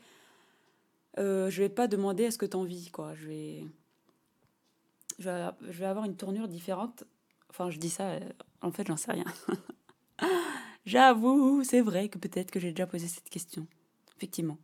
euh, 1.19 1.51
je 1.51 1.63
vais 1.63 1.69
pas 1.69 1.89
demander 1.89 2.25
est-ce 2.25 2.39
que 2.39 2.47
tu 2.47 2.57
en 2.57 2.65
vis, 2.65 2.91
quoi. 2.91 3.15
Je 3.15 3.27
vais... 3.27 3.65
je 5.19 5.29
vais, 5.29 5.85
avoir 5.85 6.07
une 6.07 6.17
tournure 6.17 6.49
différente. 6.49 7.05
Enfin, 7.51 7.71
je 7.71 7.79
dis 7.79 7.91
ça, 7.91 8.09
euh, 8.09 8.21
en 8.63 8.73
fait, 8.73 8.87
j'en 8.87 8.97
sais 8.97 9.13
rien. 9.13 9.27
J'avoue, 10.87 11.63
c'est 11.65 11.83
vrai 11.83 12.09
que 12.09 12.17
peut-être 12.17 12.51
que 12.51 12.61
j'ai 12.61 12.71
déjà 12.71 12.87
posé 12.87 13.07
cette 13.07 13.29
question. 13.29 13.67
Effectivement. 14.17 14.57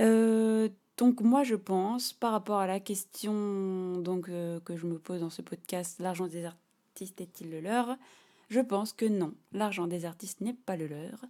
Euh, 0.00 0.68
donc 0.96 1.20
moi, 1.20 1.42
je 1.42 1.54
pense, 1.54 2.12
par 2.12 2.32
rapport 2.32 2.58
à 2.58 2.66
la 2.66 2.80
question 2.80 3.98
donc, 3.98 4.28
euh, 4.28 4.60
que 4.60 4.76
je 4.76 4.86
me 4.86 4.98
pose 4.98 5.20
dans 5.20 5.30
ce 5.30 5.42
podcast, 5.42 5.98
l'argent 6.00 6.26
des 6.26 6.44
artistes 6.44 7.20
est-il 7.20 7.50
le 7.50 7.60
leur? 7.60 7.96
Je 8.48 8.60
pense 8.60 8.92
que 8.92 9.06
non, 9.06 9.34
l'argent 9.52 9.86
des 9.86 10.04
artistes 10.04 10.40
n'est 10.40 10.54
pas 10.54 10.76
le 10.76 10.86
leur, 10.86 11.24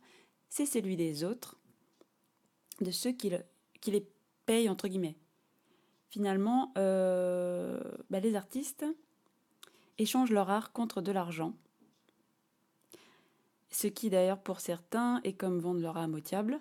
c'est 0.48 0.66
celui 0.66 0.96
des 0.96 1.24
autres, 1.24 1.56
de 2.80 2.90
ceux 2.90 3.12
qui, 3.12 3.30
les 3.86 4.06
payent, 4.44 4.68
entre 4.68 4.88
guillemets. 4.88 5.16
Finalement, 6.08 6.72
euh, 6.78 7.80
bah, 8.10 8.20
les 8.20 8.34
artistes 8.34 8.84
échangent 9.98 10.30
leur 10.30 10.50
art 10.50 10.72
contre 10.72 11.00
de 11.00 11.12
l'argent 11.12 11.54
ce 13.76 13.88
qui 13.88 14.08
d'ailleurs 14.08 14.40
pour 14.40 14.60
certains 14.60 15.20
est 15.22 15.34
comme 15.34 15.58
vendre 15.58 15.80
leur 15.80 15.98
âme 15.98 16.14
au 16.14 16.20
diable. 16.20 16.60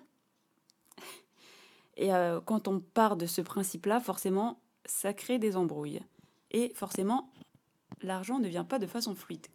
Et 1.96 2.12
euh, 2.12 2.40
quand 2.42 2.68
on 2.68 2.80
part 2.80 3.16
de 3.16 3.24
ce 3.24 3.40
principe-là, 3.40 4.00
forcément, 4.00 4.60
ça 4.84 5.14
crée 5.14 5.38
des 5.38 5.56
embrouilles. 5.56 6.02
Et 6.50 6.72
forcément, 6.74 7.32
l'argent 8.02 8.38
ne 8.38 8.48
vient 8.48 8.64
pas 8.64 8.78
de 8.78 8.86
façon 8.86 9.14
fluide. 9.14 9.46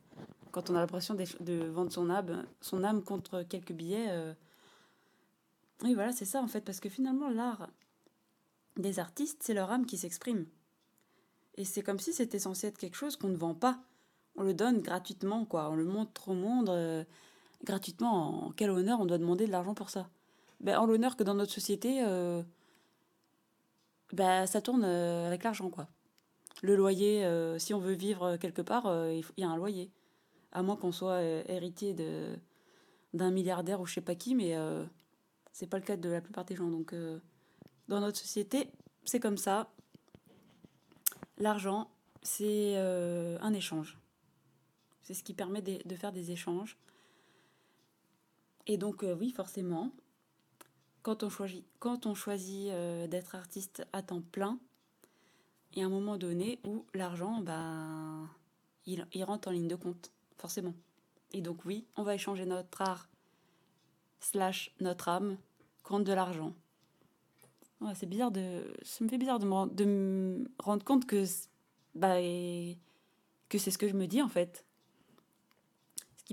Quand 0.52 0.70
on 0.70 0.76
a 0.76 0.80
l'impression 0.80 1.16
de 1.16 1.66
vendre 1.70 1.92
son 1.92 2.10
âme, 2.84 3.04
contre 3.04 3.44
quelques 3.44 3.72
billets, 3.72 4.08
euh, 4.10 4.34
oui 5.84 5.94
voilà, 5.94 6.12
c'est 6.12 6.26
ça 6.26 6.42
en 6.42 6.48
fait, 6.48 6.62
parce 6.62 6.80
que 6.80 6.90
finalement 6.90 7.30
l'art 7.30 7.70
des 8.78 9.00
artistes, 9.00 9.42
c'est 9.42 9.54
leur 9.54 9.72
âme 9.72 9.86
qui 9.86 9.98
s'exprime. 9.98 10.46
Et 11.56 11.66
c'est 11.66 11.82
comme 11.82 12.00
si 12.00 12.14
c'était 12.14 12.40
censé 12.40 12.68
être 12.68 12.78
quelque 12.78 12.96
chose 12.96 13.16
qu'on 13.18 13.30
ne 13.30 13.36
vend 13.36 13.54
pas. 13.54 13.80
On 14.36 14.44
le 14.44 14.54
donne 14.54 14.82
gratuitement, 14.82 15.46
quoi. 15.46 15.70
On 15.70 15.76
le 15.76 15.84
montre 15.84 16.30
au 16.30 16.34
monde. 16.34 16.70
Euh, 16.70 17.04
gratuitement, 17.66 18.46
en 18.48 18.52
quel 18.52 18.70
honneur 18.70 19.02
on 19.02 19.06
doit 19.06 19.18
demander 19.18 19.46
de 19.46 19.52
l'argent 19.52 19.74
pour 19.74 19.90
ça 19.90 20.10
ben, 20.62 20.80
En 20.80 20.86
l'honneur 20.86 21.18
que 21.18 21.24
dans 21.24 21.34
notre 21.34 21.52
société, 21.52 22.02
euh, 22.04 22.42
ben, 24.14 24.46
ça 24.48 24.62
tourne 24.62 24.86
avec 24.86 25.44
l'argent, 25.44 25.70
quoi. 25.70 25.88
Le 26.64 26.76
loyer, 26.76 27.28
si 27.60 27.74
on 27.74 27.80
veut 27.80 27.94
vivre 27.94 28.38
quelque 28.38 28.62
part, 28.62 28.86
il 29.12 29.24
y 29.38 29.44
a 29.44 29.50
un 29.50 29.58
loyer. 29.58 29.92
À 30.52 30.64
moins 30.64 30.76
qu'on 30.76 30.92
soit 30.92 31.22
héritier 31.22 31.94
de, 31.94 32.36
d'un 33.14 33.32
milliardaire 33.32 33.80
ou 33.80 33.86
je 33.86 33.94
sais 33.94 34.02
pas 34.02 34.16
qui, 34.16 34.36
mais 34.36 34.56
c'est 35.54 35.68
pas 35.68 35.78
le 35.78 35.84
cas 35.84 35.96
de 35.98 36.10
la 36.10 36.22
plupart 36.22 36.46
des 36.46 36.56
gens. 36.56 36.70
Donc, 36.70 36.94
dans 37.88 38.00
notre 38.00 38.18
société, 38.18 38.70
c'est 39.06 39.20
comme 39.20 39.38
ça. 39.38 39.72
L'argent, 41.38 41.90
c'est 42.22 42.76
un 42.76 43.54
échange. 43.54 44.02
C'est 45.02 45.14
ce 45.14 45.24
qui 45.24 45.34
permet 45.34 45.62
de, 45.62 45.96
faire 45.96 46.12
des 46.12 46.32
échanges. 46.32 46.78
Et 48.68 48.78
donc, 48.78 49.04
euh, 49.04 49.16
oui, 49.16 49.32
forcément, 49.32 49.92
quand 51.02 51.24
on 51.24 51.30
choisit, 51.30 51.66
quand 51.80 52.06
on 52.06 52.14
choisit 52.14 52.70
euh, 52.70 53.08
d'être 53.08 53.36
artiste 53.36 53.86
à 53.92 54.04
temps 54.04 54.22
plein, 54.22 54.60
il 55.74 55.80
y 55.80 55.82
a 55.82 55.86
un 55.86 55.90
moment 55.90 56.18
donné 56.18 56.60
où 56.64 56.86
l'argent, 56.94 57.42
bah, 57.42 58.28
il, 58.86 59.24
rentre 59.24 59.48
en 59.48 59.52
ligne 59.52 59.68
de 59.68 59.76
compte, 59.76 60.12
forcément. 60.42 60.74
Et 61.32 61.42
donc, 61.42 61.64
oui, 61.66 61.86
on 61.96 62.04
va 62.04 62.16
échanger 62.16 62.46
notre 62.46 62.82
art 62.82 63.10
slash 64.20 64.76
notre 64.80 65.08
âme 65.08 65.38
contre 65.84 66.04
de 66.04 66.14
l'argent. 66.14 66.54
c'est 67.96 68.06
bizarre 68.08 68.32
de. 68.32 68.74
Ça 68.84 69.04
me 69.04 69.10
fait 69.10 69.18
bizarre 69.18 69.40
de 69.40 69.46
me, 69.46 69.74
de 69.74 69.86
me 69.86 70.52
rendre 70.60 70.84
compte 70.84 71.06
que, 71.06 71.24
bah, 71.96 72.18
que 73.50 73.58
c'est 73.58 73.72
ce 73.72 73.78
que 73.78 73.88
je 73.88 73.94
me 73.94 74.08
dis 74.08 74.22
en 74.22 74.28
fait 74.28 74.66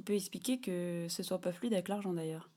peut 0.02 0.14
expliquer 0.14 0.60
que 0.60 1.06
ce 1.08 1.22
soit 1.22 1.40
pas 1.40 1.52
fluide 1.52 1.72
avec 1.72 1.88
l'argent 1.88 2.12
d'ailleurs. 2.12 2.50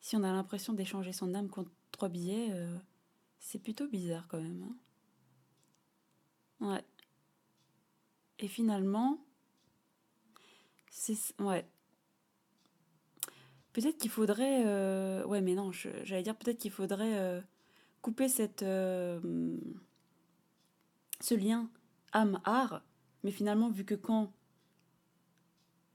Si 0.00 0.16
on 0.16 0.22
a 0.22 0.32
l'impression 0.32 0.72
d'échanger 0.72 1.12
son 1.12 1.34
âme 1.34 1.48
contre 1.48 1.70
trois 1.90 2.08
billets, 2.08 2.48
euh, 2.52 2.76
c'est 3.38 3.58
plutôt 3.58 3.86
bizarre 3.88 4.26
quand 4.28 4.40
même. 4.40 4.74
Hein. 6.60 6.74
ouais. 6.74 6.84
Et 8.38 8.48
finalement, 8.48 9.18
ouais. 11.38 11.66
Peut-être 13.72 13.98
qu'il 13.98 14.10
faudrait, 14.10 14.64
euh, 14.66 15.24
ouais, 15.26 15.44
j'allais 16.04 16.22
dire 16.22 16.36
peut-être 16.36 16.58
qu'il 16.58 16.72
faudrait 16.72 17.18
euh, 17.18 17.40
couper 18.02 18.28
cette, 18.28 18.60
ce 18.60 19.60
lien 21.30 21.70
âme-art, 22.12 22.82
mais 23.22 23.30
finalement, 23.30 23.70
vu 23.70 23.84
que 23.84 23.94
quand 23.94 24.32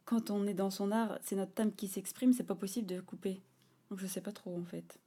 quand 0.06 0.30
on 0.30 0.46
est 0.46 0.54
dans 0.54 0.70
son 0.70 0.92
art, 0.92 1.18
c'est 1.24 1.36
notre 1.36 1.60
âme 1.60 1.74
qui 1.74 1.88
s'exprime, 1.88 2.32
c'est 2.32 2.44
pas 2.44 2.56
possible 2.56 2.88
de 2.88 3.02
couper. 3.02 3.42
Donc 3.90 4.00
je 4.00 4.06
sais 4.06 4.22
pas 4.22 4.32
trop 4.32 4.56
en 4.56 4.64
fait. 4.64 5.00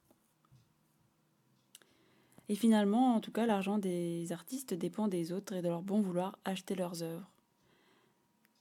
Et 2.49 2.55
finalement, 2.55 3.15
en 3.15 3.21
tout 3.21 3.31
cas, 3.31 3.47
l'argent 3.47 3.79
des 3.79 4.33
artistes 4.33 4.75
dépend 4.75 5.07
des 5.09 5.33
autres 5.33 5.53
et 5.53 5.63
de 5.63 5.69
leur 5.69 5.83
bon 5.83 6.01
vouloir 6.01 6.39
acheter 6.45 6.75
leurs 6.75 7.03
œuvres. 7.03 7.31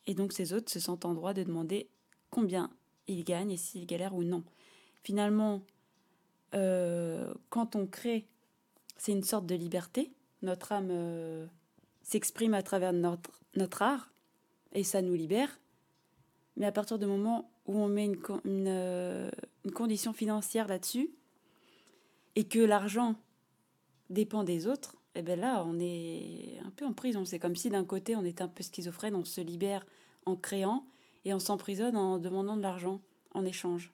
Et 0.08 0.16
donc 0.16 0.34
ces 0.34 0.54
autres 0.54 0.72
se 0.72 0.80
sentent 0.80 1.06
en 1.06 1.14
droit 1.14 1.34
de 1.34 1.44
demander 1.44 1.90
combien 2.30 2.72
ils 3.08 3.24
gagnent 3.24 3.52
et 3.52 3.58
s'ils 3.58 3.86
galèrent 3.86 4.16
ou 4.16 4.24
non. 4.24 4.44
Finalement, 5.04 5.62
euh, 6.56 7.34
quand 7.50 7.76
on 7.76 7.86
crée, 7.86 8.28
c'est 8.98 9.12
une 9.12 9.24
sorte 9.24 9.46
de 9.46 9.56
liberté. 9.56 10.12
Notre 10.42 10.72
âme 10.72 10.90
euh, 10.92 11.46
s'exprime 12.04 12.54
à 12.54 12.64
travers 12.64 12.94
notre, 12.94 13.42
notre 13.56 13.82
art 13.82 14.12
et 14.74 14.84
ça 14.84 15.02
nous 15.02 15.14
libère. 15.14 15.60
Mais 16.56 16.66
à 16.66 16.72
partir 16.72 16.98
du 16.98 17.06
moment 17.06 17.50
où 17.66 17.78
on 17.78 17.88
met 17.88 18.06
une, 18.06 18.18
euh, 18.68 19.30
une, 19.66 19.72
condition 19.72 20.14
financière 20.14 20.68
là-dessus, 20.68 21.12
et 22.36 22.46
que 22.46 22.60
l'argent 22.60 23.16
dépend 24.10 24.44
des 24.44 24.68
autres, 24.68 24.96
et 25.18 25.22
eh 25.22 25.24
bien 25.24 25.36
là, 25.36 25.64
on 25.66 25.80
est 25.80 26.60
un 26.64 26.70
peu 26.70 26.86
en 26.86 26.94
prison. 26.94 27.26
C'est 27.26 27.40
comme 27.40 27.56
si 27.56 27.72
d'un 27.72 27.84
côté, 27.84 28.16
on 28.16 28.24
est 28.24 28.40
un 28.40 28.48
peu 28.48 28.62
schizophrène, 28.62 29.16
on 29.16 29.26
se 29.26 29.42
libère 29.42 29.84
en 30.28 30.36
créant, 30.36 30.86
et 31.26 31.34
on 31.34 31.40
s'emprisonne 31.40 31.98
en 31.98 32.20
demandant 32.20 32.56
de 32.56 32.62
l'argent 32.62 33.02
en 33.34 33.44
échange. 33.44 33.92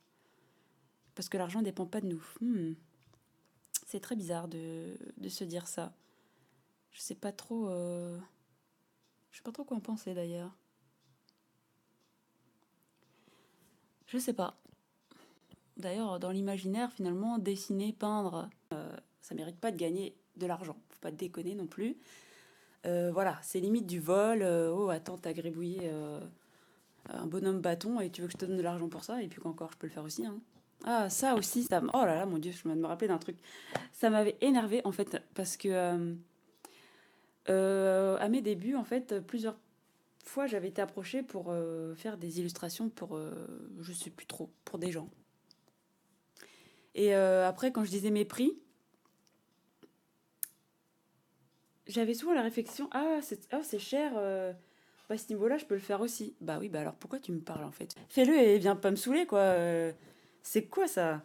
Parce 1.15 1.29
que 1.29 1.37
l'argent 1.37 1.59
ne 1.59 1.63
dépend 1.63 1.85
pas 1.85 2.01
de 2.01 2.07
nous. 2.07 2.25
Hmm. 2.41 2.73
C'est 3.87 4.01
très 4.01 4.17
bizarre 4.17 4.49
de, 4.49 4.97
se 5.29 5.45
dire 5.45 5.65
ça. 5.65 5.93
Je 6.91 6.99
sais 6.99 7.15
pas 7.15 7.31
trop. 7.31 7.69
Euh... 7.69 8.19
Je 9.31 9.37
sais 9.37 9.43
pas 9.43 9.53
trop 9.53 9.63
quoi 9.63 9.77
en 9.77 9.79
penser 9.79 10.13
d'ailleurs. 10.13 10.51
Je 14.07 14.17
sais 14.17 14.33
pas. 14.33 14.57
D'ailleurs, 15.77 16.19
dans 16.19 16.31
l'imaginaire, 16.31 16.91
finalement, 16.91 17.37
dessiner, 17.37 17.93
peindre, 17.93 18.49
euh, 18.73 18.97
ça 19.21 19.35
mérite 19.35 19.57
pas 19.57 19.71
de 19.71 19.77
gagner 19.77 20.17
de 20.37 20.45
l'argent. 20.45 20.75
Faut 20.89 21.01
pas 21.01 21.11
déconner 21.11 21.55
non 21.55 21.67
plus. 21.67 21.97
Euh, 22.85 23.11
voilà, 23.13 23.39
c'est 23.41 23.59
limite 23.59 23.87
du 23.87 23.99
vol. 23.99 24.41
Euh, 24.41 24.73
oh, 24.73 24.89
attends, 24.89 25.17
t'as 25.17 25.33
gribouillé 25.33 25.91
un 27.09 27.25
bonhomme 27.25 27.59
bâton 27.59 27.99
et 27.99 28.09
tu 28.09 28.21
veux 28.21 28.27
que 28.27 28.33
je 28.33 28.37
te 28.37 28.45
donne 28.45 28.57
de 28.57 28.61
l'argent 28.61 28.87
pour 28.87 29.03
ça 29.03 29.21
Et 29.21 29.27
puis 29.27 29.41
qu'encore, 29.41 29.71
je 29.71 29.77
peux 29.77 29.87
le 29.87 29.93
faire 29.93 30.03
aussi. 30.03 30.25
Hein. 30.25 30.37
Ah, 30.85 31.09
ça 31.09 31.35
aussi, 31.35 31.63
ça. 31.63 31.81
Oh 31.93 32.05
là 32.05 32.15
là, 32.15 32.25
mon 32.25 32.37
dieu, 32.37 32.51
je 32.51 32.67
me 32.67 32.85
rappeler 32.85 33.07
d'un 33.07 33.17
truc. 33.17 33.37
Ça 33.91 34.09
m'avait 34.09 34.37
énervé 34.41 34.81
en 34.83 34.91
fait, 34.91 35.21
parce 35.33 35.57
que 35.57 36.15
à 37.47 38.29
mes 38.29 38.41
débuts, 38.41 38.75
en 38.75 38.83
fait, 38.83 39.19
plusieurs 39.21 39.55
fois, 40.25 40.47
j'avais 40.47 40.69
été 40.69 40.81
approchée 40.81 41.21
pour 41.21 41.47
euh, 41.49 41.95
faire 41.95 42.17
des 42.17 42.39
illustrations 42.39 42.89
pour, 42.89 43.15
euh, 43.15 43.31
je 43.81 43.93
sais 43.93 44.09
plus 44.09 44.25
trop, 44.25 44.49
pour 44.65 44.79
des 44.79 44.91
gens. 44.91 45.09
Et 46.95 47.15
euh, 47.15 47.47
après, 47.47 47.71
quand 47.71 47.83
je 47.83 47.89
disais 47.89 48.11
mes 48.11 48.25
prix, 48.25 48.53
j'avais 51.87 52.13
souvent 52.13 52.33
la 52.33 52.41
réflexion 52.41 52.89
Ah, 52.91 53.19
c'est 53.21 53.47
oh, 53.53 53.79
cher, 53.79 54.13
bah, 54.13 55.15
à 55.15 55.17
ce 55.17 55.29
niveau-là, 55.29 55.57
je 55.57 55.65
peux 55.65 55.75
le 55.75 55.81
faire 55.81 56.01
aussi. 56.01 56.35
Bah 56.41 56.57
oui, 56.59 56.69
bah 56.69 56.81
alors 56.81 56.95
pourquoi 56.95 57.19
tu 57.19 57.31
me 57.31 57.39
parles 57.39 57.63
en 57.65 57.71
fait? 57.71 57.93
Fais-le 58.09 58.35
et 58.35 58.57
viens 58.57 58.75
pas 58.75 58.91
me 58.91 58.95
saouler, 58.95 59.25
quoi. 59.25 59.55
c'est 60.41 60.65
quoi 60.65 60.87
ça? 60.87 61.21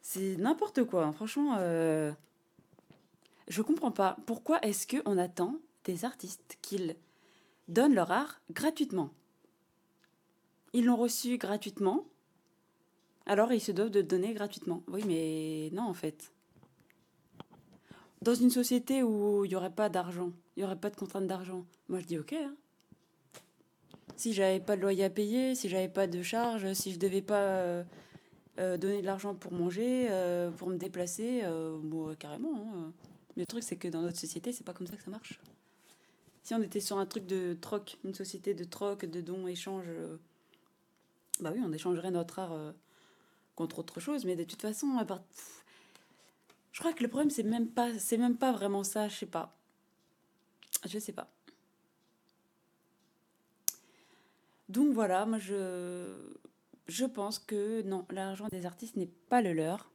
C'est 0.00 0.36
n'importe 0.36 0.84
quoi, 0.84 1.12
franchement. 1.12 1.56
Je 3.48 3.62
comprends 3.62 3.90
pas. 3.90 4.16
Pourquoi 4.26 4.60
est-ce 4.64 4.86
qu'on 4.86 5.18
attend 5.18 5.56
des 5.84 6.04
artistes 6.04 6.58
qu'ils 6.62 6.96
donnent 7.68 7.94
leur 7.94 8.10
art 8.10 8.40
gratuitement? 8.50 9.10
Ils 10.72 10.86
l'ont 10.86 10.96
reçu 10.96 11.36
gratuitement, 11.36 12.06
alors 13.26 13.52
ils 13.52 13.60
se 13.60 13.72
doivent 13.72 13.90
de 13.90 14.00
donner 14.00 14.32
gratuitement. 14.32 14.82
Oui, 14.88 15.02
mais 15.06 15.70
non, 15.72 15.82
en 15.82 15.94
fait. 15.94 16.31
Dans 18.22 18.34
une 18.36 18.50
société 18.50 19.02
où 19.02 19.44
il 19.44 19.48
n'y 19.48 19.56
aurait 19.56 19.74
pas 19.74 19.88
d'argent, 19.88 20.30
il 20.56 20.60
n'y 20.60 20.64
aurait 20.64 20.78
pas 20.78 20.90
de 20.90 20.94
contrainte 20.94 21.26
d'argent, 21.26 21.66
moi 21.88 21.98
je 21.98 22.04
dis 22.04 22.18
ok. 22.20 22.34
Hein. 22.34 22.54
Si 24.14 24.32
j'avais 24.32 24.60
pas 24.60 24.76
de 24.76 24.80
loyer 24.80 25.02
à 25.02 25.10
payer, 25.10 25.56
si 25.56 25.68
j'avais 25.68 25.88
pas 25.88 26.06
de 26.06 26.22
charges, 26.22 26.72
si 26.72 26.92
je 26.92 27.00
devais 27.00 27.20
pas 27.20 27.42
euh, 27.42 27.82
euh, 28.60 28.76
donner 28.76 29.00
de 29.00 29.06
l'argent 29.06 29.34
pour 29.34 29.50
manger, 29.50 30.06
euh, 30.10 30.52
pour 30.52 30.68
me 30.68 30.76
déplacer, 30.76 31.42
bon, 31.82 32.14
carrément. 32.14 32.54
Hein. 32.76 32.92
Le 33.36 33.44
truc, 33.44 33.64
c'est 33.64 33.74
que 33.74 33.88
dans 33.88 34.02
notre 34.02 34.20
société, 34.20 34.52
c'est 34.52 34.64
pas 34.64 34.72
comme 34.72 34.86
ça 34.86 34.96
que 34.96 35.02
ça 35.02 35.10
marche. 35.10 35.40
Si 36.44 36.54
on 36.54 36.62
était 36.62 36.78
sur 36.78 36.98
un 36.98 37.06
truc 37.06 37.26
de 37.26 37.54
troc, 37.60 37.98
une 38.04 38.14
société 38.14 38.54
de 38.54 38.62
troc, 38.62 39.04
de 39.04 39.20
dons, 39.20 39.48
échange, 39.48 39.86
bah 41.40 41.50
oui, 41.52 41.60
on 41.66 41.72
échangerait 41.72 42.12
notre 42.12 42.38
art 42.38 42.56
contre 43.56 43.80
autre 43.80 43.98
chose. 43.98 44.24
Mais 44.26 44.36
de 44.36 44.44
toute 44.44 44.62
façon, 44.62 44.96
à 44.96 45.04
part... 45.04 45.22
je 46.72 46.80
crois 46.80 46.92
que 46.92 47.02
le 47.02 47.08
problème, 47.08 47.30
c'est 47.30 47.42
même 47.42 47.68
pas, 47.68 47.98
c'est 47.98 48.18
même 48.18 48.36
pas 48.36 48.52
vraiment 48.52 48.82
ça. 48.82 49.08
Je 49.08 49.16
sais 49.16 49.26
pas. 49.26 49.54
Je 50.86 50.98
sais 50.98 51.12
pas. 51.12 51.30
Donc 54.68 54.94
voilà, 54.94 55.26
moi 55.26 55.38
je, 55.38 56.14
je 56.88 57.04
pense 57.04 57.38
que 57.38 57.82
non, 57.82 58.06
l'argent 58.10 58.48
des 58.48 58.64
artistes 58.64 58.96
n'est 58.96 59.10
pas 59.28 59.42
le 59.42 59.52
leur. 59.52 59.90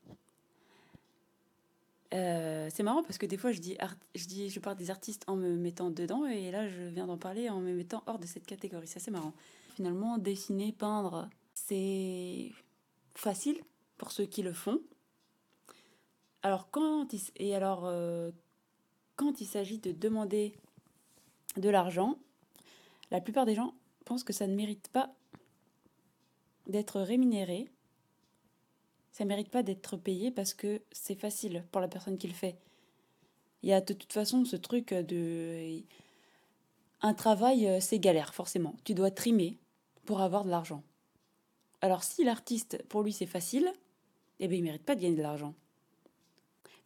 Euh, 2.13 2.69
c'est 2.71 2.83
marrant 2.83 3.03
parce 3.03 3.17
que 3.17 3.25
des 3.25 3.37
fois 3.37 3.51
je 3.51 3.59
dis, 3.59 3.75
je 4.15 4.27
dis 4.27 4.49
je 4.49 4.59
parle 4.59 4.77
des 4.77 4.91
artistes 4.91 5.23
en 5.27 5.35
me 5.35 5.55
mettant 5.57 5.89
dedans 5.89 6.25
et 6.25 6.51
là 6.51 6.69
je 6.69 6.83
viens 6.83 7.07
d'en 7.07 7.17
parler 7.17 7.49
en 7.49 7.59
me 7.59 7.73
mettant 7.73 8.03
hors 8.05 8.19
de 8.19 8.27
cette 8.27 8.45
catégorie. 8.45 8.87
C'est 8.87 8.97
assez 8.97 9.11
marrant. 9.11 9.33
Finalement, 9.75 10.17
dessiner, 10.17 10.71
peindre, 10.71 11.27
c'est 11.53 12.51
facile 13.15 13.61
pour 13.97 14.11
ceux 14.11 14.25
qui 14.25 14.43
le 14.43 14.53
font. 14.53 14.79
Alors 16.43 16.69
euh, 16.73 18.31
quand 19.15 19.41
il 19.41 19.47
s'agit 19.47 19.79
de 19.79 19.91
demander 19.91 20.55
de 21.57 21.69
l'argent, 21.69 22.17
la 23.11 23.21
plupart 23.21 23.45
des 23.45 23.55
gens 23.55 23.73
pensent 24.05 24.23
que 24.23 24.33
ça 24.33 24.47
ne 24.47 24.55
mérite 24.55 24.89
pas 24.89 25.13
d'être 26.67 26.99
rémunéré 27.01 27.69
ça 29.17 29.25
mérite 29.25 29.49
pas 29.49 29.63
d'être 29.63 29.97
payé 29.97 30.29
parce 30.29 30.53
que 30.53 30.79
c'est 30.91 31.19
facile 31.19 31.65
pour 31.71 31.81
la 31.81 31.87
personne 31.87 32.19
qui 32.19 32.27
le 32.27 32.35
fait. 32.35 32.55
Il 33.63 33.69
y 33.69 33.73
a 33.73 33.81
de 33.81 33.93
toute 33.95 34.13
façon 34.13 34.45
ce 34.45 34.55
truc 34.55 34.93
de... 34.93 35.81
Un 37.01 37.15
travail, 37.15 37.65
euh, 37.65 37.79
c'est 37.79 37.97
galère, 37.97 38.35
forcément. 38.35 38.75
Tu 38.83 38.93
dois 38.93 39.09
trimer 39.09 39.57
pour 40.05 40.21
avoir 40.21 40.45
de 40.45 40.51
l'argent. 40.51 40.83
Alors 41.81 42.03
si 42.03 42.23
l'artiste, 42.23 42.83
pour 42.89 43.01
lui, 43.01 43.11
c'est 43.11 43.25
facile, 43.25 43.73
eh 44.39 44.47
bien, 44.47 44.59
il 44.59 44.63
mérite 44.63 44.85
pas 44.85 44.93
de 44.93 45.01
gagner 45.01 45.15
de 45.15 45.23
l'argent. 45.23 45.55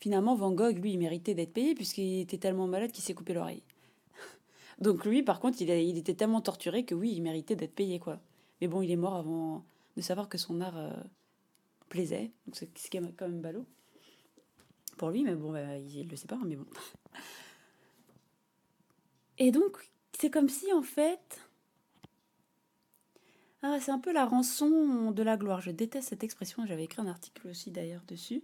Finalement, 0.01 0.33
Van 0.33 0.51
Gogh, 0.51 0.79
lui, 0.79 0.93
il 0.93 0.97
méritait 0.97 1.35
d'être 1.35 1.53
payé 1.53 1.75
puisqu'il 1.75 2.21
était 2.21 2.39
tellement 2.39 2.65
malade 2.65 2.91
qu'il 2.91 3.03
s'est 3.03 3.13
coupé 3.13 3.35
l'oreille. 3.35 3.61
Donc 4.79 5.05
lui, 5.05 5.21
par 5.21 5.39
contre, 5.39 5.61
il, 5.61 5.69
il, 5.69 5.95
était 5.95 6.15
tellement 6.15 6.41
torturé 6.41 6.83
que 6.83 6.95
oui, 6.95 7.13
il 7.15 7.21
méritait 7.21 7.55
d'être 7.55 7.75
payé, 7.75 7.99
quoi. 7.99 8.19
Mais 8.59 8.67
bon, 8.67 8.81
il 8.81 8.89
est 8.89 8.95
mort 8.95 9.15
avant 9.15 9.63
de 9.95 10.01
savoir 10.01 10.27
que 10.27 10.39
son 10.39 10.59
art 10.59 10.75
euh, 10.75 10.89
plaisait. 11.87 12.31
Donc 12.47 12.55
c'est 12.55 12.89
quand 12.89 13.29
même 13.29 13.41
ballot. 13.41 13.63
Pour 14.97 15.11
lui, 15.11 15.23
mais 15.23 15.35
bon, 15.35 15.51
bah, 15.51 15.77
il 15.77 16.09
le 16.09 16.15
sait 16.15 16.27
pas, 16.27 16.39
mais 16.43 16.55
bon. 16.55 16.65
Et 19.37 19.51
donc, 19.51 19.87
c'est 20.19 20.31
comme 20.31 20.49
si, 20.49 20.73
en 20.73 20.81
fait... 20.81 21.39
Ah, 23.61 23.77
c'est 23.79 23.91
un 23.91 23.99
peu 23.99 24.11
la 24.11 24.25
rançon 24.25 25.11
de 25.11 25.21
la 25.21 25.37
gloire. 25.37 25.61
Je 25.61 25.69
déteste 25.69 26.09
cette 26.09 26.23
expression, 26.23 26.65
j'avais 26.65 26.85
écrit 26.85 27.03
un 27.03 27.07
article 27.07 27.47
aussi 27.47 27.69
d'ailleurs 27.69 28.01
dessus. 28.07 28.41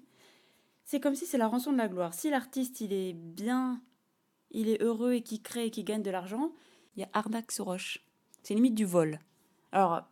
C'est 0.88 1.01
comme 1.01 1.15
si 1.15 1.25
c'est 1.25 1.38
la 1.38 1.50
rançon 1.50 1.74
de 1.74 1.77
la 1.77 1.89
gloire. 1.89 2.13
Si 2.13 2.29
l'artiste, 2.29 2.79
il 2.79 2.94
est 2.94 3.12
bien, 3.12 3.82
il 4.51 4.70
est 4.70 4.82
heureux 4.82 5.15
et 5.15 5.22
qui 5.22 5.41
crée 5.41 5.65
et 5.65 5.70
qui 5.70 5.84
gagne 5.84 6.01
de 6.01 6.10
l'argent, 6.10 6.53
il 6.96 7.01
y 7.01 7.03
a 7.03 7.10
arnaque 7.12 7.51
sur 7.51 7.65
roche. 7.65 8.06
C'est 8.41 8.53
limite 8.53 8.74
du 8.74 8.86
vol. 8.86 9.20
Alors, 9.74 10.03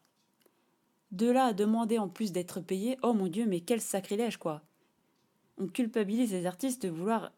de 1.12 1.32
là 1.32 1.46
à 1.46 1.54
demander 1.54 1.98
en 1.98 2.10
plus 2.10 2.34
d'être 2.34 2.60
payé, 2.60 2.98
oh 3.04 3.14
mon 3.14 3.28
Dieu, 3.28 3.46
mais 3.46 3.62
quel 3.62 3.80
sacrilège, 3.80 4.36
quoi. 4.36 4.64
On 5.58 5.68
culpabilise 5.68 6.34
les 6.34 6.46
artistes 6.46 6.82
de 6.82 6.90
vouloir 6.90 7.32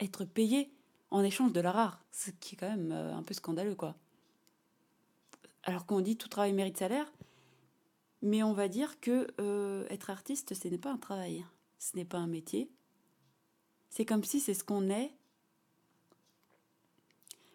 être 0.00 0.24
payés 0.24 0.74
en 1.12 1.22
échange 1.22 1.52
de 1.52 1.60
la 1.60 1.70
rare, 1.70 2.04
ce 2.10 2.32
qui 2.32 2.56
est 2.56 2.58
quand 2.58 2.68
même 2.68 2.90
euh, 2.90 3.14
un 3.14 3.22
peu 3.22 3.32
scandaleux, 3.32 3.76
quoi. 3.76 3.94
Alors 5.62 5.86
qu'on 5.86 6.00
dit 6.00 6.16
tout 6.16 6.28
travail 6.28 6.52
mérite 6.52 6.78
salaire, 6.78 7.12
mais 8.22 8.42
on 8.42 8.54
va 8.54 8.66
dire 8.66 8.98
que 8.98 9.28
euh, 9.40 9.86
être 9.88 10.10
artiste, 10.10 10.54
ce 10.54 10.66
n'est 10.66 10.78
pas 10.78 10.90
un 10.90 10.98
travail, 10.98 11.44
ce 11.82 11.96
n'est 11.96 12.04
pas 12.04 12.18
un 12.18 12.28
métier. 12.28 12.70
C'est 13.90 14.06
comme 14.06 14.22
si 14.22 14.38
c'est 14.38 14.54
ce 14.54 14.62
qu'on 14.62 14.88
est. 14.88 15.12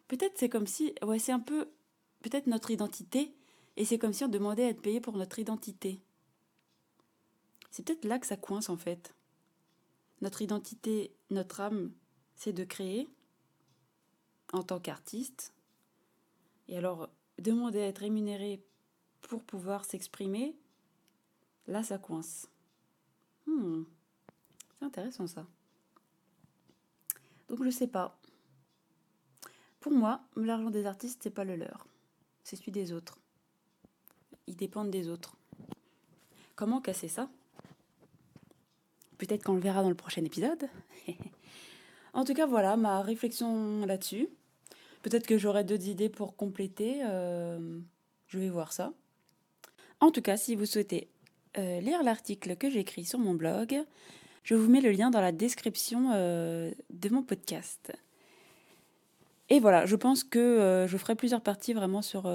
Peut-être 0.10 0.38
c'est 0.38 0.50
comme 0.50 0.68
si, 0.68 0.94
ouais, 1.02 1.18
c'est 1.18 1.32
un 1.32 1.40
peu, 1.40 1.70
peut-être 2.22 2.48
notre 2.48 2.72
identité, 2.72 3.34
et 3.78 3.86
c'est 3.86 3.98
comme 3.98 4.12
si 4.12 4.26
on 4.26 4.28
demandait 4.28 4.66
à 4.66 4.70
être 4.70 4.82
payé 4.82 5.00
pour 5.00 5.16
notre 5.16 5.40
identité. 5.40 6.02
C'est 7.72 7.86
peut-être 7.86 8.04
là 8.04 8.20
que 8.20 8.28
ça 8.28 8.36
coince 8.36 8.70
en 8.70 8.76
fait. 8.76 9.16
Notre 10.20 10.42
identité, 10.42 11.16
notre 11.30 11.62
âme, 11.62 11.94
c'est 12.36 12.54
de 12.54 12.66
créer 12.66 13.08
en 14.52 14.62
tant 14.62 14.82
qu'artiste. 14.82 15.54
Et 16.68 16.78
alors, 16.78 17.10
demander 17.40 17.80
à 17.80 17.88
être 17.88 18.00
rémunéré 18.00 18.62
pour 19.22 19.42
pouvoir 19.44 19.86
s'exprimer, 19.86 20.54
là, 21.68 21.82
ça 21.82 21.98
coince. 21.98 22.50
Hmm. 23.46 23.84
C'est 24.80 24.86
intéressant 24.86 25.28
ça. 25.28 25.46
Donc 27.50 27.64
je 27.64 27.70
sais 27.70 27.88
pas. 27.88 28.20
Pour 29.80 29.92
moi, 29.94 30.22
l'argent 30.36 30.70
des 30.70 30.86
artistes, 30.86 31.22
c'est 31.24 31.30
pas 31.30 31.44
le 31.44 31.56
leur. 31.56 31.88
C'est 32.44 32.56
celui 32.56 32.72
des 32.72 32.94
autres 32.94 33.20
ils 34.48 34.56
dépendent 34.56 34.90
des 34.90 35.10
autres. 35.10 35.38
Comment 36.56 36.82
casser 36.82 37.08
ça? 37.08 37.30
Peut-être 39.18 39.44
qu'on 39.44 39.54
le 39.54 39.60
verra 39.60 39.84
dans 39.84 39.90
le 39.90 39.96
prochain 39.96 40.24
épisode. 40.24 40.70
en 42.14 42.24
tout 42.24 42.34
cas, 42.34 42.46
voilà 42.46 42.78
ma 42.78 43.02
réflexion 43.02 43.86
là-dessus. 43.86 44.30
Peut-être 45.04 45.28
que 45.28 45.38
j'aurai 45.38 45.64
d'autres 45.64 45.88
idées 45.88 46.10
pour 46.10 46.36
compléter. 46.36 47.02
Euh, 47.06 47.80
je 48.28 48.40
vais 48.40 48.50
voir 48.50 48.74
ça. 48.74 48.94
En 50.00 50.12
tout 50.12 50.22
cas, 50.22 50.38
si 50.38 50.56
vous 50.56 50.66
souhaitez 50.66 51.10
euh, 51.58 51.80
lire 51.82 52.04
l'article 52.04 52.56
que 52.56 52.70
j'ai 52.70 52.80
écrit 52.80 53.06
sur 53.06 53.20
mon 53.20 53.34
blog, 53.34 53.84
je 54.48 54.56
vous 54.56 54.72
mets 54.72 54.80
le 54.80 54.92
lien 54.92 55.10
dans 55.10 55.20
la 55.20 55.34
description 55.34 56.12
euh, 56.14 56.72
de 56.90 57.10
mon 57.10 57.22
podcast. 57.22 57.92
Et 59.50 59.60
voilà, 59.60 59.86
je 59.86 59.96
pense 59.96 60.24
que 60.24 60.86
je 60.90 60.98
ferai 60.98 61.16
plusieurs 61.16 61.42
parties 61.42 61.74
vraiment 61.74 62.02
sur 62.02 62.30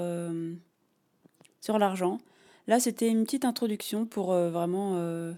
sur 1.63 1.79
l'argent. 1.79 2.19
Là, 2.67 2.79
c'était 2.79 3.09
une 3.09 3.23
petite 3.23 3.45
introduction 3.45 4.05
pour 4.05 4.31
euh, 4.31 4.49
vraiment, 4.49 4.95
euh, 4.95 5.33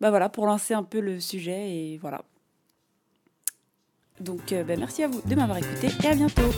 bah 0.00 0.10
voilà, 0.10 0.28
pour 0.28 0.46
lancer 0.46 0.74
un 0.74 0.82
peu 0.82 1.00
le 1.00 1.20
sujet 1.20 1.70
et 1.70 1.98
voilà. 1.98 2.22
Donc, 4.20 4.52
euh, 4.52 4.64
bah, 4.64 4.76
merci 4.76 5.02
à 5.02 5.08
vous 5.08 5.20
de 5.22 5.34
m'avoir 5.34 5.58
écouté 5.58 5.88
et 6.02 6.06
à 6.08 6.14
bientôt. 6.14 6.50